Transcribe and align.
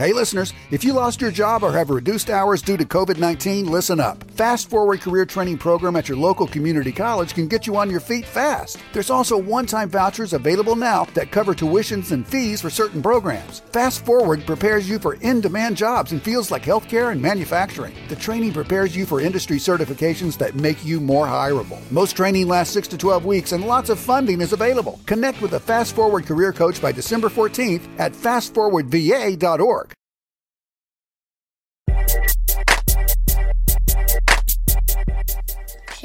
Hey, 0.00 0.14
listeners, 0.14 0.54
if 0.70 0.82
you 0.82 0.94
lost 0.94 1.20
your 1.20 1.30
job 1.30 1.62
or 1.62 1.72
have 1.72 1.90
reduced 1.90 2.30
hours 2.30 2.62
due 2.62 2.78
to 2.78 2.86
COVID 2.86 3.18
19, 3.18 3.66
listen 3.66 4.00
up. 4.00 4.24
Fast 4.30 4.70
Forward 4.70 5.02
Career 5.02 5.26
Training 5.26 5.58
Program 5.58 5.94
at 5.94 6.08
your 6.08 6.16
local 6.16 6.46
community 6.46 6.90
college 6.90 7.34
can 7.34 7.48
get 7.48 7.66
you 7.66 7.76
on 7.76 7.90
your 7.90 8.00
feet 8.00 8.24
fast. 8.24 8.78
There's 8.94 9.10
also 9.10 9.36
one 9.36 9.66
time 9.66 9.90
vouchers 9.90 10.32
available 10.32 10.74
now 10.74 11.04
that 11.12 11.30
cover 11.30 11.54
tuitions 11.54 12.12
and 12.12 12.26
fees 12.26 12.62
for 12.62 12.70
certain 12.70 13.02
programs. 13.02 13.60
Fast 13.72 14.06
Forward 14.06 14.46
prepares 14.46 14.88
you 14.88 14.98
for 14.98 15.16
in 15.16 15.42
demand 15.42 15.76
jobs 15.76 16.12
in 16.12 16.20
fields 16.20 16.50
like 16.50 16.62
healthcare 16.62 17.12
and 17.12 17.20
manufacturing. 17.20 17.94
The 18.08 18.16
training 18.16 18.54
prepares 18.54 18.96
you 18.96 19.04
for 19.04 19.20
industry 19.20 19.58
certifications 19.58 20.38
that 20.38 20.54
make 20.54 20.82
you 20.82 20.98
more 20.98 21.26
hireable. 21.26 21.78
Most 21.90 22.16
training 22.16 22.48
lasts 22.48 22.72
6 22.72 22.88
to 22.88 22.96
12 22.96 23.26
weeks 23.26 23.52
and 23.52 23.66
lots 23.66 23.90
of 23.90 23.98
funding 23.98 24.40
is 24.40 24.54
available. 24.54 24.98
Connect 25.04 25.42
with 25.42 25.52
a 25.52 25.60
Fast 25.60 25.94
Forward 25.94 26.24
Career 26.24 26.54
Coach 26.54 26.80
by 26.80 26.90
December 26.90 27.28
14th 27.28 27.86
at 27.98 28.14
fastforwardva.org. 28.14 29.89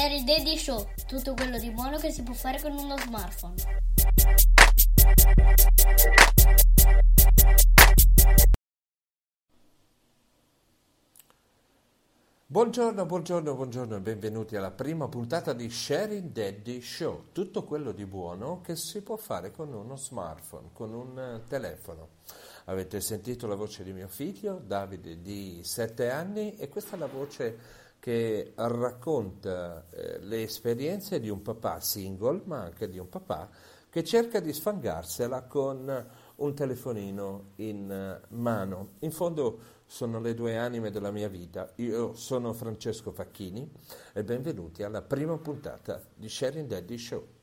Sherry 0.00 0.24
Daddy 0.24 0.56
Show, 0.56 0.88
tutto 1.06 1.34
quello 1.34 1.58
di 1.58 1.70
buono 1.72 1.98
che 1.98 2.10
si 2.10 2.22
può 2.22 2.32
fare 2.32 2.58
con 2.58 2.72
uno 2.72 2.96
smartphone. 2.96 3.54
Buongiorno, 12.46 13.04
buongiorno, 13.04 13.54
buongiorno 13.54 13.96
e 13.96 14.00
benvenuti 14.00 14.56
alla 14.56 14.70
prima 14.70 15.06
puntata 15.06 15.52
di 15.52 15.68
Sharing 15.68 16.30
Daddy 16.30 16.80
Show, 16.80 17.26
tutto 17.32 17.64
quello 17.64 17.92
di 17.92 18.06
buono 18.06 18.62
che 18.62 18.76
si 18.76 19.02
può 19.02 19.16
fare 19.16 19.50
con 19.50 19.70
uno 19.70 19.96
smartphone, 19.96 20.70
con 20.72 20.94
un 20.94 21.18
eh, 21.18 21.42
telefono. 21.46 22.08
Avete 22.64 23.02
sentito 23.02 23.46
la 23.46 23.54
voce 23.54 23.84
di 23.84 23.92
mio 23.92 24.08
figlio, 24.08 24.62
Davide 24.64 25.20
di 25.20 25.60
7 25.62 26.08
anni, 26.08 26.56
e 26.56 26.70
questa 26.70 26.96
è 26.96 26.98
la 26.98 27.06
voce 27.06 27.80
che 28.00 28.52
racconta 28.56 29.86
eh, 29.90 30.18
le 30.20 30.42
esperienze 30.42 31.20
di 31.20 31.28
un 31.28 31.42
papà 31.42 31.78
single, 31.80 32.42
ma 32.46 32.62
anche 32.62 32.88
di 32.88 32.98
un 32.98 33.08
papà 33.08 33.48
che 33.90 34.02
cerca 34.02 34.40
di 34.40 34.52
sfangarsela 34.52 35.42
con 35.42 36.06
un 36.36 36.54
telefonino 36.54 37.50
in 37.56 37.90
eh, 37.90 38.26
mano. 38.30 38.92
In 39.00 39.12
fondo 39.12 39.58
sono 39.84 40.20
le 40.20 40.34
due 40.34 40.56
anime 40.56 40.90
della 40.90 41.10
mia 41.10 41.28
vita. 41.28 41.72
Io 41.76 42.14
sono 42.14 42.52
Francesco 42.52 43.12
Facchini 43.12 43.70
e 44.14 44.24
benvenuti 44.24 44.82
alla 44.82 45.02
prima 45.02 45.36
puntata 45.36 46.00
di 46.14 46.28
Sharing 46.28 46.66
Daddy 46.66 46.96
Show. 46.96 47.39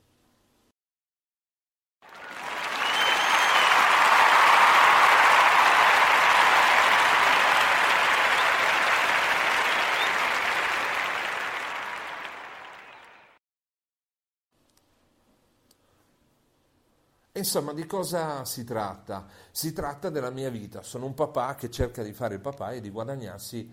Insomma, 17.38 17.71
di 17.71 17.85
cosa 17.85 18.45
si 18.45 18.63
tratta? 18.63 19.27
Si 19.52 19.71
tratta 19.71 20.09
della 20.09 20.31
mia 20.31 20.49
vita. 20.49 20.81
Sono 20.81 21.05
un 21.05 21.13
papà 21.13 21.53
che 21.53 21.69
cerca 21.69 22.02
di 22.02 22.11
fare 22.11 22.35
il 22.35 22.41
papà 22.41 22.71
e 22.71 22.81
di 22.81 22.89
guadagnarsi 22.89 23.71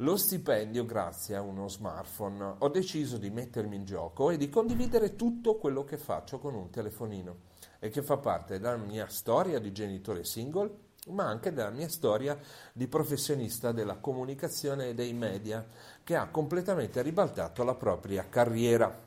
lo 0.00 0.16
stipendio 0.18 0.84
grazie 0.84 1.34
a 1.34 1.40
uno 1.40 1.66
smartphone. 1.66 2.56
Ho 2.58 2.68
deciso 2.68 3.16
di 3.16 3.30
mettermi 3.30 3.76
in 3.76 3.86
gioco 3.86 4.28
e 4.28 4.36
di 4.36 4.50
condividere 4.50 5.16
tutto 5.16 5.56
quello 5.56 5.82
che 5.82 5.96
faccio 5.96 6.38
con 6.38 6.54
un 6.54 6.68
telefonino 6.68 7.36
e 7.78 7.88
che 7.88 8.02
fa 8.02 8.18
parte 8.18 8.58
della 8.58 8.76
mia 8.76 9.08
storia 9.08 9.58
di 9.58 9.72
genitore 9.72 10.22
single, 10.22 10.70
ma 11.06 11.24
anche 11.24 11.54
della 11.54 11.70
mia 11.70 11.88
storia 11.88 12.38
di 12.74 12.86
professionista 12.86 13.72
della 13.72 13.96
comunicazione 13.96 14.88
e 14.88 14.94
dei 14.94 15.14
media 15.14 15.66
che 16.04 16.16
ha 16.16 16.28
completamente 16.28 17.00
ribaltato 17.00 17.64
la 17.64 17.74
propria 17.74 18.28
carriera 18.28 19.05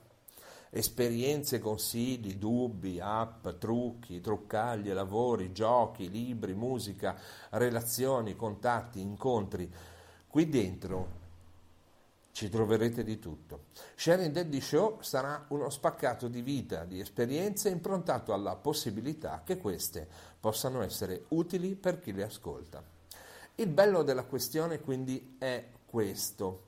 esperienze, 0.70 1.60
consigli, 1.60 2.36
dubbi, 2.36 3.00
app, 3.00 3.48
trucchi, 3.58 4.22
truccaglie, 4.22 4.94
lavori, 4.94 5.52
giochi, 5.52 6.10
libri, 6.10 6.54
musica, 6.54 7.16
relazioni, 7.52 8.36
contatti, 8.36 9.00
incontri. 9.00 9.72
Qui 10.28 10.50
dentro 10.50 11.18
ci 12.32 12.50
troverete 12.50 13.04
di 13.04 13.20
tutto. 13.20 13.66
Sharing 13.96 14.32
Daddy 14.32 14.62
Show 14.62 15.02
sarà 15.02 15.46
uno 15.50 15.70
spaccato 15.70 16.28
di 16.28 16.42
vita, 16.42 16.86
di 16.86 17.00
esperienze 17.00 17.70
improntato 17.70 18.32
alla 18.34 18.56
possibilità 18.56 19.42
che 19.44 19.58
queste 19.58 20.08
possano 20.40 20.82
essere 20.82 21.26
utili 21.30 21.76
per 21.76 22.00
chi 22.00 22.14
le 22.14 22.24
ascolta. 22.24 22.82
Il 23.56 23.68
bello 23.68 24.04
della 24.04 24.24
questione 24.24 24.80
quindi 24.80 25.36
è 25.38 25.66
questo 25.86 26.68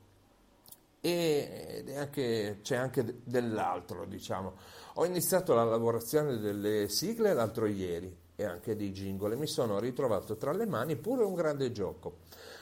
e 1.04 1.84
anche, 1.96 2.60
c'è 2.62 2.76
anche 2.76 3.22
dell'altro, 3.24 4.04
diciamo. 4.06 4.54
Ho 4.94 5.04
iniziato 5.04 5.52
la 5.52 5.64
lavorazione 5.64 6.38
delle 6.38 6.88
sigle 6.88 7.34
l'altro 7.34 7.66
ieri 7.66 8.16
e 8.36 8.44
anche 8.44 8.76
dei 8.76 8.92
jingle 8.92 9.34
e 9.34 9.36
mi 9.36 9.48
sono 9.48 9.80
ritrovato 9.80 10.36
tra 10.36 10.52
le 10.52 10.64
mani 10.64 10.94
pure 10.94 11.24
un 11.24 11.34
grande 11.34 11.72
gioco. 11.72 12.18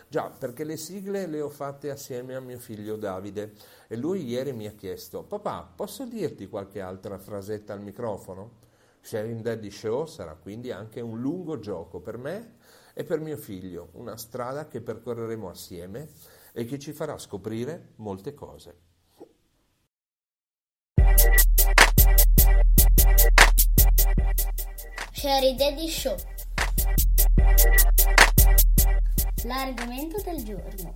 Già, 0.08 0.30
perché 0.30 0.64
le 0.64 0.78
sigle 0.78 1.26
le 1.26 1.42
ho 1.42 1.50
fatte 1.50 1.90
assieme 1.90 2.34
a 2.34 2.40
mio 2.40 2.58
figlio 2.58 2.96
Davide 2.96 3.52
e 3.86 3.96
lui 3.96 4.24
ieri 4.26 4.54
mi 4.54 4.66
ha 4.66 4.72
chiesto, 4.72 5.22
papà, 5.22 5.72
posso 5.76 6.06
dirti 6.06 6.48
qualche 6.48 6.80
altra 6.80 7.18
frasetta 7.18 7.74
al 7.74 7.82
microfono? 7.82 8.68
Sharing 9.02 9.42
Daddy 9.42 9.70
Show 9.70 10.06
sarà 10.06 10.34
quindi 10.34 10.70
anche 10.70 11.00
un 11.00 11.20
lungo 11.20 11.58
gioco 11.58 12.00
per 12.00 12.16
me 12.16 12.56
e 12.94 13.04
per 13.04 13.20
mio 13.20 13.36
figlio, 13.36 13.90
una 13.92 14.16
strada 14.16 14.66
che 14.66 14.80
percorreremo 14.80 15.48
assieme 15.48 16.08
e 16.60 16.66
che 16.66 16.78
ci 16.78 16.92
farà 16.92 17.16
scoprire 17.16 17.94
molte 17.96 18.34
cose. 18.34 18.80
Sherry 25.10 25.54
Daddy 25.54 25.88
Show. 25.88 26.16
L'argomento 29.44 30.20
del 30.22 30.44
giorno. 30.44 30.94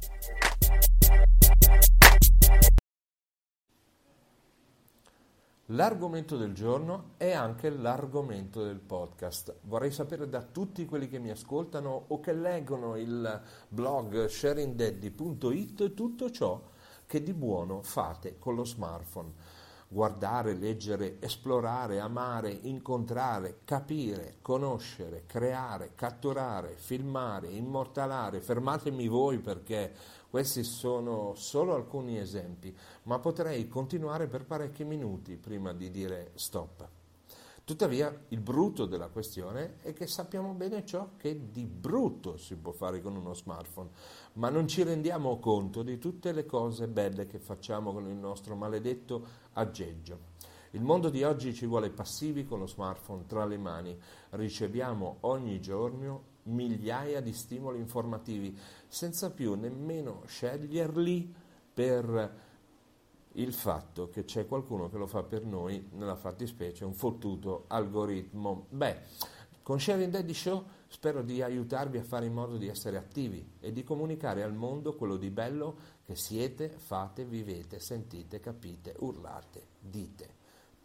L'argomento 5.68 6.36
del 6.36 6.52
giorno 6.52 7.12
è 7.16 7.32
anche 7.32 7.70
l'argomento 7.70 8.62
del 8.62 8.80
podcast. 8.80 9.54
Vorrei 9.62 9.90
sapere 9.90 10.28
da 10.28 10.42
tutti 10.42 10.84
quelli 10.84 11.08
che 11.08 11.18
mi 11.18 11.30
ascoltano 11.30 12.04
o 12.08 12.20
che 12.20 12.34
leggono 12.34 12.96
il 12.96 13.40
blog 13.68 14.26
sharingdaddy.it 14.26 15.94
tutto 15.94 16.30
ciò 16.30 16.60
che 17.06 17.22
di 17.22 17.32
buono 17.32 17.80
fate 17.80 18.38
con 18.38 18.54
lo 18.56 18.64
smartphone. 18.66 19.32
Guardare, 19.94 20.54
leggere, 20.54 21.18
esplorare, 21.20 22.00
amare, 22.00 22.50
incontrare, 22.50 23.60
capire, 23.64 24.38
conoscere, 24.42 25.22
creare, 25.24 25.92
catturare, 25.94 26.74
filmare, 26.74 27.46
immortalare. 27.46 28.40
Fermatemi 28.40 29.06
voi 29.06 29.38
perché 29.38 29.94
questi 30.28 30.64
sono 30.64 31.34
solo 31.36 31.76
alcuni 31.76 32.18
esempi, 32.18 32.76
ma 33.04 33.20
potrei 33.20 33.68
continuare 33.68 34.26
per 34.26 34.44
parecchi 34.44 34.82
minuti 34.82 35.36
prima 35.36 35.72
di 35.72 35.88
dire 35.92 36.32
stop. 36.34 37.03
Tuttavia, 37.64 38.14
il 38.28 38.40
brutto 38.40 38.84
della 38.84 39.08
questione 39.08 39.78
è 39.80 39.94
che 39.94 40.06
sappiamo 40.06 40.52
bene 40.52 40.84
ciò 40.84 41.12
che 41.16 41.48
di 41.50 41.64
brutto 41.64 42.36
si 42.36 42.56
può 42.56 42.72
fare 42.72 43.00
con 43.00 43.16
uno 43.16 43.32
smartphone, 43.32 43.88
ma 44.34 44.50
non 44.50 44.68
ci 44.68 44.82
rendiamo 44.82 45.38
conto 45.38 45.82
di 45.82 45.96
tutte 45.96 46.32
le 46.32 46.44
cose 46.44 46.88
belle 46.88 47.24
che 47.24 47.38
facciamo 47.38 47.94
con 47.94 48.06
il 48.06 48.16
nostro 48.16 48.54
maledetto 48.54 49.26
aggeggio. 49.54 50.32
Il 50.72 50.82
mondo 50.82 51.08
di 51.08 51.22
oggi 51.22 51.54
ci 51.54 51.64
vuole 51.64 51.88
passivi 51.88 52.44
con 52.44 52.58
lo 52.58 52.66
smartphone 52.66 53.24
tra 53.24 53.46
le 53.46 53.56
mani. 53.56 53.98
Riceviamo 54.30 55.18
ogni 55.20 55.58
giorno 55.62 56.32
migliaia 56.42 57.22
di 57.22 57.32
stimoli 57.32 57.78
informativi 57.78 58.54
senza 58.88 59.30
più 59.30 59.54
nemmeno 59.54 60.20
sceglierli 60.26 61.34
per 61.72 62.43
il 63.34 63.52
fatto 63.52 64.08
che 64.10 64.24
c'è 64.24 64.46
qualcuno 64.46 64.88
che 64.88 64.98
lo 64.98 65.06
fa 65.06 65.22
per 65.22 65.44
noi, 65.44 65.88
nella 65.92 66.16
fattispecie 66.16 66.84
un 66.84 66.94
fottuto 66.94 67.64
algoritmo. 67.68 68.66
Beh, 68.70 68.98
con 69.62 69.80
Sharing 69.80 70.10
Daddy 70.10 70.34
Show 70.34 70.64
spero 70.88 71.22
di 71.22 71.42
aiutarvi 71.42 71.98
a 71.98 72.04
fare 72.04 72.26
in 72.26 72.32
modo 72.32 72.56
di 72.56 72.68
essere 72.68 72.96
attivi 72.96 73.56
e 73.60 73.72
di 73.72 73.82
comunicare 73.82 74.42
al 74.42 74.54
mondo 74.54 74.94
quello 74.94 75.16
di 75.16 75.30
bello 75.30 75.76
che 76.04 76.14
siete, 76.16 76.68
fate, 76.68 77.24
vivete, 77.24 77.80
sentite, 77.80 78.40
capite, 78.40 78.94
urlate, 78.98 79.66
dite, 79.80 80.28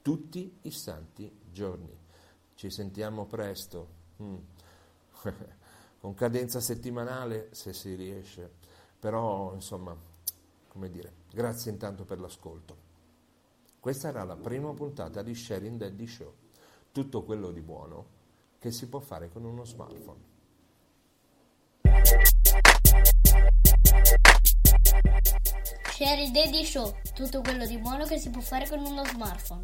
tutti 0.02 0.58
i 0.62 0.72
santi 0.72 1.32
giorni. 1.52 1.98
Ci 2.56 2.70
sentiamo 2.70 3.26
presto. 3.26 3.98
Mm. 4.22 4.36
con 6.00 6.14
cadenza 6.14 6.62
settimanale 6.62 7.50
se 7.52 7.74
si 7.74 7.94
riesce, 7.94 8.50
però 9.00 9.54
insomma, 9.54 9.96
come 10.70 10.90
dire, 10.90 11.14
grazie 11.32 11.72
intanto 11.72 12.06
per 12.06 12.20
l'ascolto. 12.20 12.88
Questa 13.80 14.08
era 14.08 14.24
la 14.24 14.38
prima 14.38 14.74
puntata 14.74 15.22
di 15.22 15.36
Sharing 15.36 15.78
Daddy 15.78 16.08
Show, 16.08 16.34
tutto 16.92 17.24
quello 17.24 17.52
di 17.52 17.62
buono 17.62 18.18
che 18.60 18.72
si 18.72 18.88
può 18.88 19.00
fare 19.00 19.30
con 19.30 19.44
uno 19.44 19.66
smartphone. 19.66 20.28
Sharing 25.92 26.32
Daddy 26.32 26.64
Show, 26.64 26.96
tutto 27.14 27.42
quello 27.42 27.66
di 27.66 27.78
buono 27.78 28.06
che 28.06 28.18
si 28.18 28.30
può 28.30 28.42
fare 28.42 28.68
con 28.68 28.80
uno 28.80 29.04
smartphone. 29.06 29.64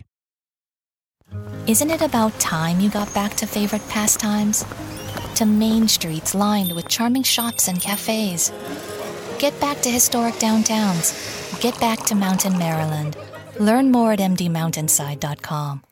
Isn't 1.71 1.89
it 1.89 2.01
about 2.01 2.37
time 2.37 2.81
you 2.81 2.89
got 2.89 3.13
back 3.13 3.33
to 3.35 3.47
favorite 3.47 3.87
pastimes? 3.87 4.65
To 5.35 5.45
main 5.45 5.87
streets 5.87 6.35
lined 6.35 6.73
with 6.73 6.89
charming 6.89 7.23
shops 7.23 7.69
and 7.69 7.79
cafes. 7.79 8.51
Get 9.39 9.57
back 9.61 9.79
to 9.83 9.89
historic 9.89 10.33
downtowns. 10.33 11.15
Get 11.61 11.79
back 11.79 12.03
to 12.07 12.13
Mountain 12.13 12.57
Maryland. 12.57 13.15
Learn 13.57 13.89
more 13.89 14.11
at 14.11 14.19
mdmountainside.com. 14.19 15.83